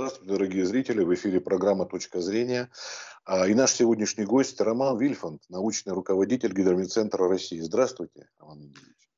Здравствуйте, 0.00 0.32
дорогие 0.32 0.64
зрители. 0.64 1.04
В 1.04 1.12
эфире 1.12 1.42
программа 1.42 1.84
«Точка 1.84 2.22
зрения». 2.22 2.70
А, 3.26 3.46
и 3.46 3.52
наш 3.52 3.72
сегодняшний 3.72 4.24
гость 4.24 4.58
Роман 4.58 4.96
Вильфанд, 4.96 5.42
научный 5.50 5.92
руководитель 5.92 6.54
Гидромедцентра 6.54 7.28
России. 7.28 7.60
Здравствуйте, 7.60 8.30
Роман 8.38 8.60
Евгеньевич. 8.60 9.10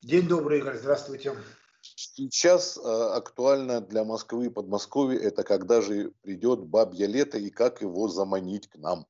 День 0.00 0.26
добрый, 0.26 0.60
Игорь. 0.60 0.78
Здравствуйте. 0.78 1.36
Сейчас 1.82 2.78
э, 2.78 2.80
актуально 2.80 3.82
для 3.82 4.02
Москвы 4.02 4.46
и 4.46 4.48
Подмосковья 4.48 5.18
это 5.18 5.42
когда 5.42 5.82
же 5.82 6.14
придет 6.22 6.60
бабье 6.60 7.06
лето 7.06 7.36
и 7.36 7.50
как 7.50 7.82
его 7.82 8.08
заманить 8.08 8.66
к 8.70 8.76
нам. 8.76 9.06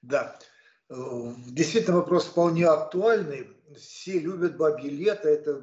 Да, 0.00 0.38
э, 0.88 0.94
действительно 1.48 1.98
вопрос 1.98 2.24
вполне 2.24 2.66
актуальный. 2.66 3.46
Все 3.76 4.18
любят 4.18 4.56
бабье 4.56 4.88
лето, 4.88 5.28
это 5.28 5.60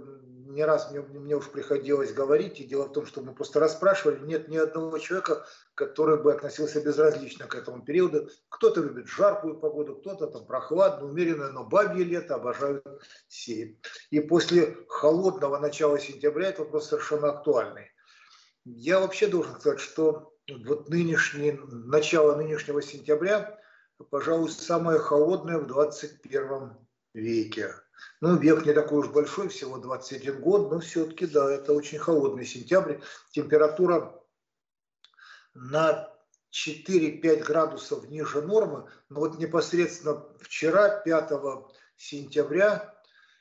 не 0.49 0.65
раз 0.65 0.89
мне, 0.89 1.01
мне 1.01 1.35
уж 1.35 1.49
приходилось 1.49 2.11
говорить, 2.11 2.59
и 2.59 2.65
дело 2.65 2.85
в 2.85 2.91
том, 2.91 3.05
что 3.05 3.21
мы 3.21 3.33
просто 3.33 3.59
расспрашивали, 3.59 4.25
нет 4.25 4.47
ни 4.47 4.57
одного 4.57 4.97
человека, 4.97 5.45
который 5.75 6.21
бы 6.21 6.33
относился 6.33 6.81
безразлично 6.81 7.45
к 7.45 7.55
этому 7.55 7.83
периоду. 7.83 8.29
Кто-то 8.49 8.81
любит 8.81 9.07
жаркую 9.07 9.59
погоду, 9.59 9.95
кто-то 9.97 10.27
там 10.27 10.47
прохладную, 10.47 11.11
умеренную, 11.11 11.53
но 11.53 11.63
бабье 11.63 12.03
лето 12.03 12.35
обожают 12.35 12.83
все. 13.27 13.77
И 14.09 14.19
после 14.19 14.75
холодного 14.87 15.59
начала 15.59 15.99
сентября 15.99 16.49
это 16.49 16.63
вопрос 16.63 16.89
совершенно 16.89 17.29
актуальный. 17.29 17.91
Я 18.65 18.99
вообще 18.99 19.27
должен 19.27 19.59
сказать, 19.59 19.79
что 19.79 20.33
вот 20.65 20.89
нынешний, 20.89 21.59
начало 21.69 22.35
нынешнего 22.35 22.81
сентября, 22.81 23.59
пожалуй, 24.09 24.49
самое 24.49 24.99
холодное 24.99 25.59
в 25.59 25.67
21 25.67 26.75
веке. 27.13 27.75
Ну, 28.21 28.37
век 28.37 28.65
не 28.65 28.73
такой 28.73 28.99
уж 28.99 29.09
большой, 29.09 29.49
всего 29.49 29.77
21 29.77 30.41
год, 30.41 30.71
но 30.71 30.79
все-таки, 30.79 31.25
да, 31.25 31.51
это 31.51 31.73
очень 31.73 31.99
холодный 31.99 32.45
сентябрь. 32.45 32.97
Температура 33.31 34.21
на 35.53 36.09
4-5 36.51 37.43
градусов 37.43 38.09
ниже 38.09 38.41
нормы. 38.41 38.89
Но 39.09 39.21
вот 39.21 39.39
непосредственно 39.39 40.25
вчера, 40.39 40.99
5 40.99 41.31
сентября, 41.95 42.95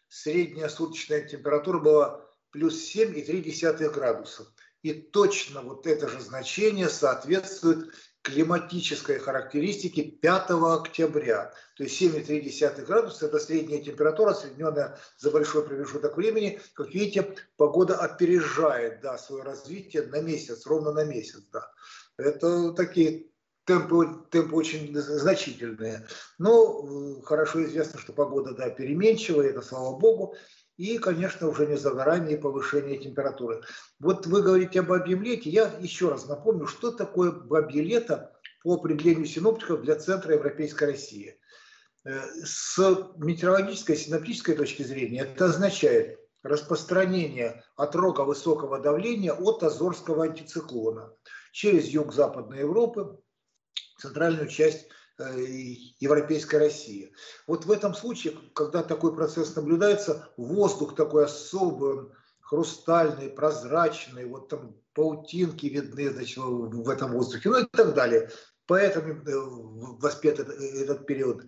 средняя 0.09 0.69
суточная 0.69 1.27
температура 1.27 1.79
была 1.79 2.29
плюс 2.51 2.95
7,3 2.95 3.91
градуса. 3.91 4.47
И 4.83 4.93
точно 4.93 5.63
вот 5.63 5.87
это 5.87 6.09
же 6.09 6.21
значение 6.21 6.89
соответствует 6.89 7.93
климатической 8.29 9.19
характеристики 9.19 10.03
5 10.03 10.51
октября. 10.51 11.53
То 11.77 11.85
есть 11.85 12.01
7,3 12.01 12.85
градуса– 12.85 13.27
это 13.27 13.39
средняя 13.39 13.83
температура, 13.83 14.35
соединенная 14.35 14.99
за 15.17 15.31
большой 15.31 15.65
промежуток 15.65 16.17
времени. 16.17 16.61
Как 16.75 16.93
видите, 16.93 17.35
погода 17.57 17.97
опережает 17.97 19.01
да, 19.01 19.17
свое 19.17 19.45
развитие 19.45 20.03
на 20.03 20.21
месяц, 20.21 20.67
ровно 20.67 20.93
на 20.93 21.05
месяц. 21.05 21.43
Да. 21.53 21.71
Это 22.19 22.73
такие 22.73 23.29
темпы, 23.65 24.27
темпы 24.31 24.55
очень 24.55 24.95
значительные. 24.95 26.07
Но 26.39 27.19
э, 27.19 27.23
хорошо 27.23 27.65
известно, 27.65 27.99
что 27.99 28.13
погода 28.13 28.53
да, 28.53 28.69
переменчивая, 28.69 29.51
это 29.51 29.63
слава 29.63 29.99
богу 29.99 30.37
и, 30.79 30.97
конечно, 30.99 31.49
уже 31.49 31.67
не 31.67 31.77
за 31.77 31.91
горами 31.91 32.37
повышение 32.37 32.99
температуры. 32.99 33.63
Вот 33.99 34.27
вы 34.27 34.43
говорите 34.43 34.81
об 34.81 34.87
бабьем 34.87 35.23
лете. 35.23 35.51
Я 35.51 35.71
еще 35.81 36.09
раз 36.09 36.27
напомню, 36.27 36.67
что 36.67 36.93
такое 36.93 37.33
бабье 37.33 37.83
лето 37.83 38.33
по 38.63 38.75
определению 38.75 39.27
синоптиков 39.27 39.83
для 39.83 39.97
Центра 39.97 40.35
Европейской 40.35 40.85
России. 40.85 41.39
Э, 42.05 42.21
с 42.45 42.79
метеорологической, 43.17 43.97
синоптической 43.97 44.55
точки 44.55 44.85
зрения 44.85 45.23
это 45.23 45.47
означает 45.47 46.21
распространение 46.45 47.65
от 47.75 47.97
рога 47.97 48.23
высокого 48.23 48.79
давления 48.79 49.33
от 49.33 49.65
Азорского 49.65 50.25
антициклона 50.27 51.13
через 51.51 51.89
юг 51.89 52.15
Западной 52.15 52.61
Европы, 52.61 53.19
центральную 53.99 54.47
часть 54.47 54.89
европейской 55.19 56.57
России. 56.57 57.13
Вот 57.47 57.65
в 57.67 57.71
этом 57.71 57.95
случае, 57.95 58.35
когда 58.55 58.83
такой 58.83 59.15
процесс 59.15 59.55
наблюдается, 59.57 60.29
воздух 60.37 60.95
такой 60.95 61.25
особый, 61.25 62.11
хрустальный, 62.41 63.29
прозрачный, 63.29 64.25
вот 64.25 64.49
там 64.49 64.77
паутинки 64.95 65.67
видны 65.67 66.11
значит, 66.11 66.39
в 66.39 66.89
этом 66.89 67.13
воздухе, 67.13 67.51
ну 67.51 67.59
и 67.59 67.67
так 67.71 67.95
далее. 67.95 68.31
Поэтому 68.67 69.15
э, 69.15 69.21
воспет 69.99 70.39
этот, 70.39 70.61
этот 70.61 71.07
период. 71.07 71.45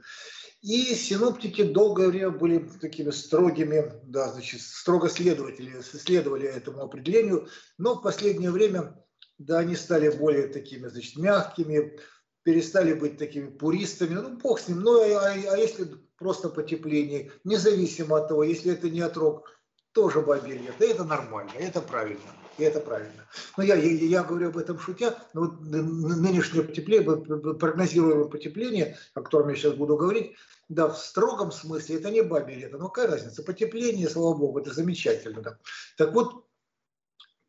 И 0.62 0.94
синоптики 0.94 1.62
долгое 1.62 2.08
время 2.08 2.30
были 2.30 2.58
такими 2.80 3.10
строгими, 3.10 3.92
да, 4.04 4.30
значит, 4.30 4.60
строго 4.60 5.08
следователи, 5.08 5.80
следовали 5.80 6.46
этому 6.46 6.82
определению, 6.82 7.48
но 7.78 7.94
в 7.94 8.02
последнее 8.02 8.50
время, 8.50 9.02
да, 9.38 9.60
они 9.60 9.74
стали 9.74 10.10
более 10.10 10.48
такими, 10.48 10.88
значит, 10.88 11.16
мягкими, 11.16 11.98
перестали 12.42 12.92
быть 12.92 13.18
такими 13.18 13.48
пуристами. 13.48 14.14
Ну, 14.14 14.36
бог 14.36 14.60
с 14.60 14.68
ним. 14.68 14.80
Ну, 14.80 15.00
а, 15.00 15.04
а, 15.04 15.32
а 15.32 15.56
если 15.56 15.88
просто 16.16 16.48
потепление, 16.48 17.32
независимо 17.44 18.18
от 18.18 18.28
того, 18.28 18.44
если 18.44 18.72
это 18.72 18.88
не 18.90 19.00
отрок, 19.00 19.60
тоже 19.92 20.20
бабе 20.20 20.52
лет. 20.52 20.74
Да 20.78 20.86
это 20.86 21.04
нормально, 21.04 21.52
это 21.58 21.80
правильно. 21.80 22.20
И 22.58 22.62
это 22.62 22.80
правильно. 22.80 23.26
Но 23.56 23.62
я, 23.62 23.74
я, 23.74 23.90
я 23.90 24.22
говорю 24.22 24.48
об 24.48 24.58
этом 24.58 24.78
шутя, 24.78 25.16
но 25.32 25.42
вот 25.42 25.60
нынешнее 25.60 26.62
потепление, 26.62 27.54
прогнозируемое 27.54 28.28
потепление, 28.28 28.98
о 29.14 29.22
котором 29.22 29.48
я 29.48 29.56
сейчас 29.56 29.74
буду 29.74 29.96
говорить, 29.96 30.36
да, 30.68 30.88
в 30.88 30.98
строгом 30.98 31.52
смысле 31.52 31.96
это 31.96 32.10
не 32.10 32.22
бабе 32.22 32.54
лето. 32.54 32.78
Но 32.78 32.88
какая 32.88 33.10
разница? 33.10 33.42
Потепление, 33.42 34.08
слава 34.08 34.36
богу, 34.36 34.60
это 34.60 34.72
замечательно. 34.72 35.40
Да. 35.40 35.58
Так 35.96 36.12
вот, 36.12 36.46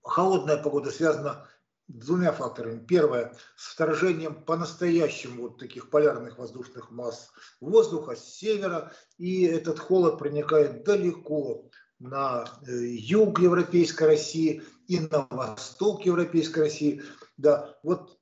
холодная 0.02 0.58
погода 0.58 0.92
связана 0.92 1.48
двумя 1.94 2.32
факторами. 2.32 2.84
Первое, 2.86 3.36
с 3.56 3.74
вторжением 3.74 4.36
по-настоящему 4.44 5.44
вот 5.44 5.60
таких 5.60 5.90
полярных 5.90 6.38
воздушных 6.38 6.92
масс 6.92 7.30
воздуха 7.60 8.16
с 8.16 8.24
севера, 8.24 8.94
и 9.18 9.44
этот 9.44 9.80
холод 9.80 10.18
проникает 10.18 10.84
далеко 10.84 11.70
на 12.00 12.46
э, 12.68 12.72
юг 12.72 13.40
Европейской 13.40 14.06
России 14.06 14.64
и 14.88 15.00
на 15.00 15.28
восток 15.30 16.06
Европейской 16.06 16.60
России. 16.60 17.04
Да, 17.38 17.78
вот 17.84 18.18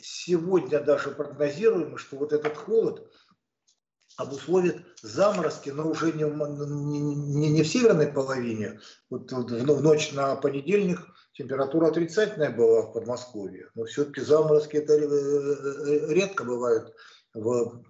сегодня 0.00 0.80
даже 0.80 1.10
прогнозируем, 1.10 1.98
что 1.98 2.16
вот 2.16 2.32
этот 2.32 2.56
холод 2.56 3.10
обусловит 4.16 4.84
заморозки, 5.02 5.70
но 5.70 5.88
уже 5.88 6.12
не, 6.12 6.24
не, 6.24 7.50
не 7.50 7.62
в 7.62 7.66
северной 7.66 8.06
половине. 8.06 8.80
Вот 9.10 9.32
в 9.32 9.82
ночь 9.82 10.12
на 10.12 10.36
понедельник 10.36 11.00
температура 11.34 11.88
отрицательная 11.88 12.50
была 12.50 12.82
в 12.82 12.92
Подмосковье, 12.92 13.68
но 13.74 13.84
все-таки 13.84 14.20
заморозки 14.20 14.76
это 14.76 14.94
э, 14.94 14.98
э, 14.98 16.14
редко 16.14 16.44
бывают 16.44 16.94
в 17.34 17.82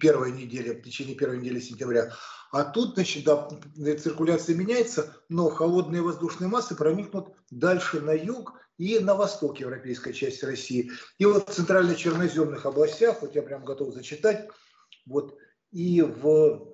первой 0.00 0.32
неделе, 0.32 0.74
в 0.74 0.82
течение 0.82 1.14
первой 1.14 1.38
недели 1.38 1.60
сентября. 1.60 2.12
А 2.50 2.64
тут, 2.64 2.94
значит, 2.94 3.24
да, 3.24 3.48
циркуляция 3.96 4.56
меняется, 4.56 5.16
но 5.28 5.48
холодные 5.48 6.02
воздушные 6.02 6.48
массы 6.48 6.76
проникнут 6.76 7.28
дальше 7.50 8.00
на 8.00 8.12
юг 8.12 8.54
и 8.76 8.98
на 8.98 9.14
восток 9.14 9.60
европейской 9.60 10.12
части 10.12 10.44
России. 10.44 10.90
И 11.18 11.24
вот 11.24 11.48
в 11.48 11.52
центрально-черноземных 11.52 12.66
областях, 12.66 13.22
вот 13.22 13.34
я 13.34 13.42
прям 13.42 13.64
готов 13.64 13.94
зачитать, 13.94 14.48
вот 15.06 15.36
и 15.70 16.02
в 16.02 16.73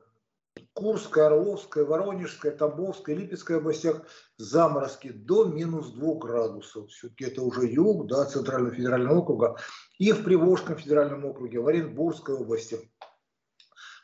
Курской, 0.81 1.27
Орловской, 1.27 1.85
Воронежской, 1.85 2.53
Тамбовской, 2.53 3.15
Липецкой 3.15 3.59
областях 3.59 4.01
заморозки 4.39 5.11
до 5.11 5.45
минус 5.45 5.91
2 5.91 6.15
градусов. 6.15 6.89
Все-таки 6.89 7.27
это 7.27 7.43
уже 7.43 7.67
юг, 7.67 8.07
да, 8.07 8.25
Центрального 8.25 8.75
федерального 8.75 9.19
округа. 9.19 9.59
И 9.99 10.11
в 10.13 10.25
Приволжском 10.25 10.79
федеральном 10.79 11.27
округе, 11.27 11.61
в 11.61 11.67
Оренбургской 11.67 12.35
области, 12.35 12.91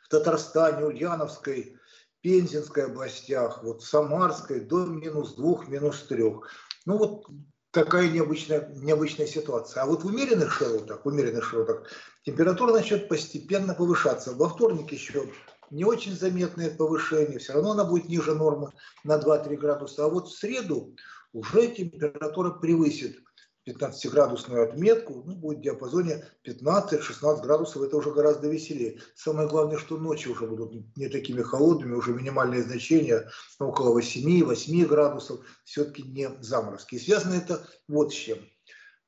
в 0.03 0.09
Татарстане, 0.09 0.85
Ульяновской, 0.85 1.75
Пензенской 2.21 2.85
областях, 2.85 3.63
вот 3.63 3.83
Самарской 3.83 4.59
до 4.59 4.85
минус 4.85 5.33
2, 5.33 5.65
минус 5.69 6.03
3. 6.03 6.23
Ну 6.85 6.97
вот 6.99 7.25
такая 7.71 8.07
необычная, 8.11 8.71
необычная 8.75 9.25
ситуация. 9.25 9.81
А 9.81 9.87
вот 9.87 10.03
в 10.03 10.05
умеренных 10.05 10.53
широтах, 10.53 11.03
в 11.03 11.07
умеренных 11.07 11.43
широтах 11.43 11.87
температура 12.23 12.71
начнет 12.71 13.09
постепенно 13.09 13.73
повышаться. 13.73 14.35
Во 14.35 14.47
вторник 14.47 14.91
еще 14.91 15.27
не 15.71 15.83
очень 15.83 16.15
заметное 16.15 16.75
повышение, 16.75 17.39
все 17.39 17.53
равно 17.53 17.71
она 17.71 17.83
будет 17.83 18.07
ниже 18.07 18.33
нормы 18.33 18.71
на 19.03 19.17
2-3 19.17 19.55
градуса. 19.57 20.05
А 20.05 20.09
вот 20.09 20.27
в 20.27 20.37
среду 20.37 20.95
уже 21.33 21.67
температура 21.67 22.51
превысит 22.51 23.19
15-градусную 23.67 24.63
отметку, 24.63 25.23
ну, 25.25 25.35
будет 25.35 25.59
в 25.59 25.61
диапазоне 25.61 26.25
15-16 26.45 27.41
градусов, 27.41 27.81
это 27.81 27.97
уже 27.97 28.11
гораздо 28.11 28.47
веселее. 28.47 28.99
Самое 29.15 29.49
главное, 29.49 29.77
что 29.77 29.97
ночи 29.97 30.29
уже 30.29 30.47
будут 30.47 30.73
не 30.95 31.09
такими 31.09 31.41
холодными, 31.41 31.95
уже 31.95 32.13
минимальные 32.13 32.63
значения 32.63 33.29
около 33.59 33.99
8-8 33.99 34.85
градусов, 34.85 35.41
все-таки 35.65 36.03
не 36.03 36.29
заморозки. 36.39 36.95
И 36.95 36.99
связано 36.99 37.33
это 37.33 37.67
вот 37.87 38.13
с 38.13 38.15
чем. 38.15 38.39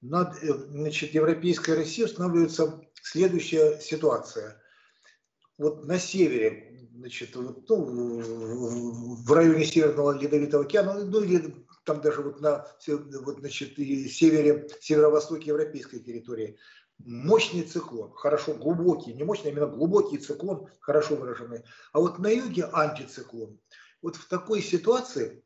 Над 0.01 0.41
э, 0.43 0.53
значит, 0.53 1.13
Европейской 1.13 1.75
Россией 1.75 2.05
устанавливается 2.05 2.81
следующая 3.01 3.79
ситуация– 3.79 4.61
вот 5.59 5.85
на 5.85 5.99
севере, 5.99 6.89
значит, 6.95 7.35
ну, 7.35 8.21
в 9.15 9.31
районе 9.31 9.65
Северного 9.65 10.17
Ледовитого 10.17 10.63
океана, 10.63 10.93
ну 10.93 11.21
или 11.21 11.53
там 11.83 12.01
даже 12.01 12.21
вот 12.21 12.39
на 12.39 12.65
вот, 12.87 13.39
значит, 13.39 13.75
севере, 13.75 14.69
северо-востоке 14.79 15.47
европейской 15.47 15.99
территории, 15.99 16.57
мощный 16.99 17.63
циклон, 17.63 18.13
хорошо 18.13 18.53
глубокий, 18.53 19.13
не 19.13 19.23
мощный, 19.23 19.49
а 19.49 19.51
именно 19.51 19.67
глубокий 19.67 20.17
циклон, 20.17 20.67
хорошо 20.79 21.15
выраженный. 21.15 21.63
А 21.93 21.99
вот 21.99 22.19
на 22.19 22.27
юге 22.27 22.65
антициклон. 22.71 23.59
Вот 24.01 24.15
в 24.15 24.27
такой 24.29 24.61
ситуации 24.61 25.43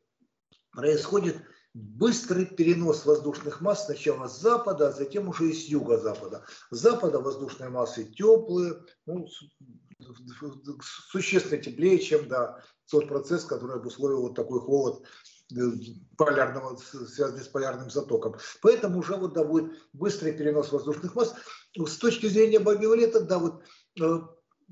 происходит 0.70 1.36
быстрый 1.74 2.46
перенос 2.46 3.04
воздушных 3.04 3.60
масс 3.60 3.86
сначала 3.86 4.28
с 4.28 4.40
запада, 4.40 4.88
а 4.88 4.92
затем 4.92 5.28
уже 5.28 5.50
и 5.50 5.52
с 5.52 5.64
юго-запада. 5.64 6.44
С 6.70 6.78
запада 6.78 7.18
воздушные 7.18 7.68
массы 7.68 8.04
теплые, 8.04 8.80
ну, 9.06 9.26
существенно 11.10 11.62
теплее, 11.62 11.98
чем 11.98 12.28
да, 12.28 12.60
тот 12.90 13.08
процесс, 13.08 13.44
который 13.44 13.76
обусловил 13.76 14.22
вот 14.22 14.34
такой 14.34 14.60
холод 14.60 15.04
э, 15.52 15.56
полярного, 16.16 16.76
связанный 16.76 17.42
с 17.42 17.48
полярным 17.48 17.90
затоком. 17.90 18.36
Поэтому 18.62 18.98
уже 18.98 19.16
вот, 19.16 19.34
да, 19.34 19.44
будет 19.44 19.72
быстрый 19.92 20.32
перенос 20.32 20.72
воздушных 20.72 21.14
масс. 21.14 21.34
С 21.76 21.96
точки 21.96 22.26
зрения 22.26 22.58
бабиолета, 22.58 23.20
да, 23.20 23.38
вот 23.38 23.62
э, 24.00 24.20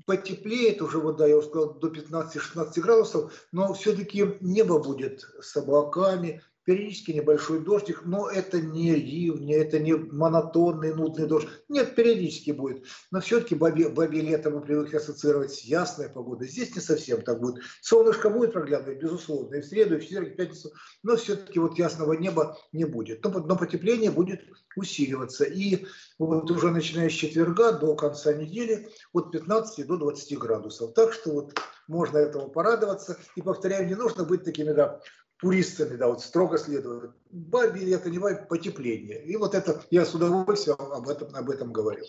потеплеет 0.05 0.81
уже, 0.81 0.99
вот, 0.99 1.17
да, 1.17 1.27
я 1.27 1.37
уже 1.37 1.47
сказал, 1.47 1.73
до 1.75 1.87
15-16 1.89 2.81
градусов, 2.81 3.33
но 3.51 3.73
все-таки 3.73 4.37
небо 4.41 4.79
будет 4.79 5.25
с 5.41 5.55
облаками, 5.55 6.41
периодически 6.65 7.11
небольшой 7.11 7.59
дождик, 7.59 8.03
но 8.05 8.29
это 8.29 8.61
не 8.61 8.95
ливни, 8.95 9.53
это 9.53 9.79
не 9.79 9.93
монотонный, 9.93 10.93
нудный 10.93 11.27
дождь. 11.27 11.47
Нет, 11.69 11.95
периодически 11.95 12.51
будет. 12.51 12.85
Но 13.11 13.19
все-таки 13.21 13.55
бабе, 13.55 13.89
бабе 13.89 14.21
лето 14.21 14.49
мы 14.49 14.61
привыкли 14.61 14.97
ассоциировать 14.97 15.53
с 15.53 15.61
ясной 15.61 16.09
погодой. 16.09 16.47
Здесь 16.47 16.75
не 16.75 16.81
совсем 16.81 17.21
так 17.21 17.39
будет. 17.39 17.63
Солнышко 17.81 18.29
будет 18.29 18.53
проглядывать, 18.53 19.01
безусловно, 19.01 19.55
и 19.55 19.61
в 19.61 19.65
среду, 19.65 19.95
и 19.95 19.99
в 19.99 20.03
четверг, 20.03 20.29
и 20.29 20.31
в 20.31 20.35
пятницу, 20.35 20.71
но 21.03 21.15
все-таки 21.17 21.59
вот 21.59 21.77
ясного 21.77 22.13
неба 22.13 22.57
не 22.71 22.85
будет. 22.85 23.23
Но, 23.23 23.31
но 23.31 23.55
потепление 23.57 24.11
будет 24.11 24.41
усиливаться. 24.75 25.43
И 25.43 25.85
вот 26.17 26.49
уже 26.49 26.71
начиная 26.71 27.09
с 27.09 27.13
четверга 27.13 27.73
до 27.73 27.95
конца 27.95 28.33
недели 28.33 28.89
от 29.11 29.31
15 29.31 29.85
до 29.85 29.97
20 29.97 30.37
градусов. 30.37 30.93
Так 30.93 31.13
что 31.13 31.31
вот 31.31 31.53
можно 31.87 32.17
этому 32.17 32.49
порадоваться. 32.49 33.17
И 33.35 33.41
повторяю, 33.41 33.87
не 33.87 33.95
нужно 33.95 34.23
быть 34.23 34.43
такими 34.43 34.71
да, 34.71 35.01
пуристами, 35.43 35.97
да, 35.97 36.07
вот 36.07 36.21
строго 36.21 36.57
следуют. 36.57 37.11
Бабе 37.29 37.93
это 37.93 38.09
не 38.09 38.17
бабе, 38.17 38.45
потепление. 38.49 39.23
И 39.25 39.35
вот 39.35 39.53
это 39.53 39.83
я 39.91 40.05
с 40.05 40.15
удовольствием 40.15 40.77
об 40.79 41.09
этом, 41.09 41.35
об 41.35 41.49
этом 41.49 41.73
говорю. 41.73 42.05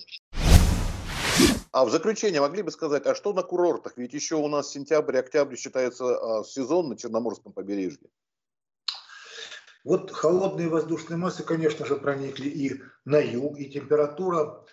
А 1.72 1.84
в 1.84 1.90
заключение 1.90 2.40
могли 2.40 2.62
бы 2.62 2.70
сказать, 2.70 3.04
а 3.06 3.16
что 3.16 3.32
на 3.32 3.42
курортах? 3.42 3.94
Ведь 3.96 4.14
еще 4.14 4.36
у 4.36 4.46
нас 4.46 4.70
сентябрь, 4.70 5.19
октябрь 5.19 5.56
считается 5.56 6.04
а, 6.04 6.44
сезон 6.44 6.88
на 6.88 6.96
Черноморском 6.96 7.52
побережье. 7.52 8.08
Вот 9.82 10.12
холодные 10.12 10.69
воздушные 10.69 11.16
массы, 11.16 11.42
конечно 11.42 11.84
же, 11.84 11.96
проникли 11.96 12.48
и 12.48 12.81
на 13.04 13.19
юг, 13.19 13.58
и 13.58 13.69
температура, 13.69 14.64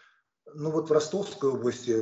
ну 0.54 0.70
вот 0.70 0.90
в 0.90 0.94
Ростовской 0.94 1.50
области 1.50 1.98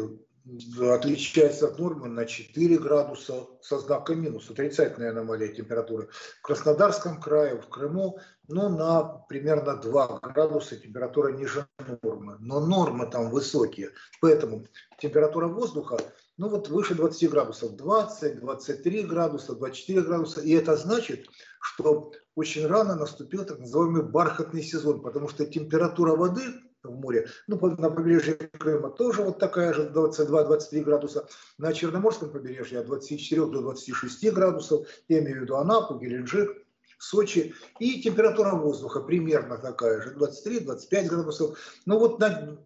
отличается 0.80 1.68
от 1.68 1.80
нормы 1.80 2.07
на 2.07 2.25
4 2.25 2.77
градуса 2.77 3.47
со 3.62 3.80
знаком 3.80 4.21
минус, 4.21 4.50
отрицательная 4.50 5.12
аномалия 5.12 5.50
температуры. 5.50 6.09
В 6.39 6.41
Краснодарском 6.41 7.21
крае, 7.21 7.62
в 7.62 7.68
Крыму, 7.68 8.19
ну, 8.47 8.69
на 8.69 9.03
примерно 9.30 9.75
2 9.75 10.19
градуса 10.19 10.75
температура 10.75 11.31
ниже 11.33 11.68
нормы. 12.01 12.38
Но 12.39 12.59
нормы 12.59 13.07
там 13.07 13.30
высокие, 13.30 13.91
поэтому 14.21 14.65
температура 15.00 15.47
воздуха, 15.47 15.97
ну, 16.38 16.50
вот 16.50 16.69
выше 16.69 16.95
20 16.95 17.30
градусов, 17.30 17.75
20, 17.75 18.39
23 18.39 19.03
градуса, 19.03 19.56
24 19.56 20.01
градуса. 20.01 20.42
И 20.42 20.51
это 20.53 20.77
значит, 20.77 21.27
что 21.59 22.12
очень 22.35 22.65
рано 22.65 22.95
наступил 22.95 23.44
так 23.44 23.59
называемый 23.59 24.03
бархатный 24.03 24.63
сезон, 24.63 25.01
потому 25.01 25.27
что 25.27 25.45
температура 25.45 26.15
воды 26.15 26.42
в 26.84 26.92
море. 26.92 27.28
Ну, 27.48 27.58
на 27.60 27.90
побережье 27.90 28.36
Крыма 28.36 28.90
тоже 28.90 29.22
вот 29.24 29.40
такая 29.40 29.74
же 29.74 29.90
22-23 29.90 30.81
градуса. 30.81 31.28
На 31.58 31.74
Черноморском 31.74 32.31
побережье 32.31 32.80
от 32.80 32.88
24 32.88 33.46
до 33.48 33.62
26 33.62 34.31
градусов. 34.31 34.88
Я 35.08 35.20
имею 35.20 35.40
в 35.40 35.42
виду 35.44 35.56
Анапу, 35.56 36.00
Геленджик, 36.00 36.50
Сочи. 36.98 37.54
И 37.80 38.02
температура 38.02 38.56
воздуха 38.56 39.02
примерно 39.02 39.58
такая 39.58 40.02
же, 40.02 40.16
23-25 40.16 41.08
градусов. 41.08 41.60
Ну 41.86 42.00
вот 42.00 42.20
на, 42.20 42.58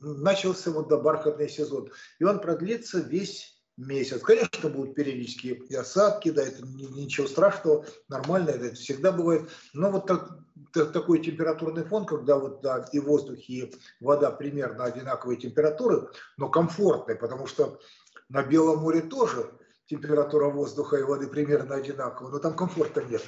начался 0.00 0.70
вот 0.70 0.88
до 0.88 0.98
бархатный 0.98 1.48
сезон. 1.48 1.90
И 2.18 2.24
он 2.24 2.40
продлится 2.40 3.00
весь 3.00 3.59
месяц. 3.86 4.22
Конечно, 4.22 4.68
будут 4.68 4.94
периодические 4.94 5.60
осадки, 5.78 6.30
да, 6.30 6.42
это 6.42 6.62
ничего 6.64 7.26
страшного, 7.26 7.84
нормально, 8.08 8.50
это 8.50 8.74
всегда 8.74 9.12
бывает. 9.12 9.48
Но 9.72 9.90
вот 9.90 10.06
так, 10.06 10.38
так, 10.72 10.92
такой 10.92 11.20
температурный 11.20 11.84
фон, 11.84 12.04
когда 12.04 12.38
вот 12.38 12.60
да, 12.60 12.86
и 12.92 12.98
воздух, 12.98 13.38
и 13.48 13.72
вода 14.00 14.30
примерно 14.30 14.84
одинаковые 14.84 15.38
температуры, 15.38 16.08
но 16.36 16.48
комфортные, 16.48 17.16
потому 17.16 17.46
что 17.46 17.80
на 18.28 18.42
Белом 18.42 18.80
море 18.80 19.00
тоже 19.00 19.50
температура 19.90 20.48
воздуха 20.48 20.96
и 20.96 21.02
воды 21.02 21.26
примерно 21.26 21.74
одинаковая, 21.74 22.30
но 22.30 22.38
там 22.38 22.54
комфорта 22.54 23.02
нет. 23.02 23.22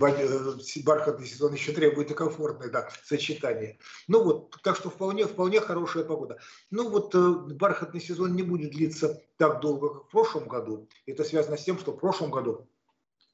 Э, 0.00 0.82
бархатный 0.84 1.26
сезон 1.26 1.52
еще 1.52 1.72
требует 1.72 2.12
и 2.12 2.14
комфортное 2.14 2.70
да, 2.70 2.88
сочетание. 3.02 3.78
Ну 4.06 4.22
вот, 4.22 4.56
так 4.62 4.76
что 4.76 4.88
вполне, 4.88 5.26
вполне 5.26 5.60
хорошая 5.60 6.04
погода. 6.04 6.38
Ну 6.70 6.88
вот 6.90 7.12
э, 7.14 7.32
бархатный 7.54 8.00
сезон 8.00 8.36
не 8.36 8.44
будет 8.44 8.70
длиться 8.70 9.20
так 9.36 9.60
долго, 9.60 9.88
как 9.88 10.04
в 10.04 10.10
прошлом 10.10 10.46
году. 10.46 10.88
Это 11.06 11.24
связано 11.24 11.56
с 11.56 11.64
тем, 11.64 11.76
что 11.76 11.92
в 11.92 11.98
прошлом 11.98 12.30
году 12.30 12.68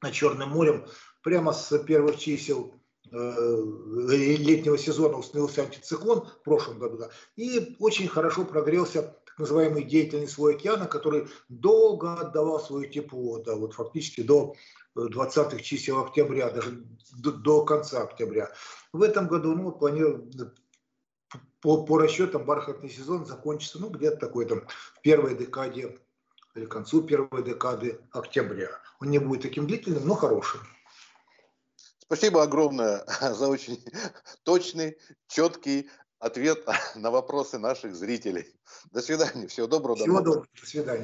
на 0.00 0.10
Черным 0.10 0.48
морем 0.48 0.86
прямо 1.22 1.52
с 1.52 1.78
первых 1.80 2.18
чисел 2.18 2.74
летнего 3.12 4.78
сезона 4.78 5.18
установился 5.18 5.62
антициклон 5.62 6.26
в 6.26 6.42
прошлом 6.42 6.78
году, 6.78 6.96
да, 6.98 7.10
и 7.36 7.76
очень 7.78 8.08
хорошо 8.08 8.44
прогрелся 8.44 9.14
так 9.26 9.38
называемый 9.38 9.84
деятельный 9.84 10.28
слой 10.28 10.56
океана, 10.56 10.86
который 10.86 11.28
долго 11.48 12.14
отдавал 12.14 12.60
свое 12.60 12.88
тепло, 12.88 13.38
да, 13.38 13.54
вот 13.54 13.74
фактически 13.74 14.22
до 14.22 14.54
20-х 14.96 15.58
чисел 15.60 16.00
октября, 16.00 16.50
даже 16.50 16.84
до, 17.12 17.32
до 17.32 17.64
конца 17.64 18.02
октября. 18.02 18.50
В 18.92 19.02
этом 19.02 19.28
году, 19.28 19.54
ну, 19.54 19.72
планируем, 19.72 20.30
по, 21.60 21.84
по 21.84 21.98
расчетам, 21.98 22.44
бархатный 22.44 22.90
сезон 22.90 23.24
закончится, 23.24 23.80
ну, 23.80 23.88
где-то 23.88 24.16
такой 24.16 24.46
там 24.46 24.66
в 24.94 25.00
первой 25.00 25.36
декаде 25.36 25.98
или 26.54 26.66
к 26.66 26.70
концу 26.70 27.02
первой 27.02 27.42
декады 27.42 28.00
октября. 28.10 28.68
Он 29.00 29.10
не 29.10 29.18
будет 29.18 29.42
таким 29.42 29.66
длительным, 29.66 30.06
но 30.06 30.14
хорошим. 30.14 30.60
Спасибо 32.12 32.42
огромное 32.42 33.06
за 33.20 33.48
очень 33.48 33.82
точный, 34.44 34.98
четкий 35.28 35.88
ответ 36.18 36.58
на 36.94 37.10
вопросы 37.10 37.58
наших 37.58 37.96
зрителей. 37.96 38.54
До 38.90 39.00
свидания. 39.00 39.46
Всего 39.46 39.66
доброго. 39.66 39.96
Всего 39.96 40.20
доброго. 40.20 40.46
До 40.60 40.66
свидания. 40.66 41.00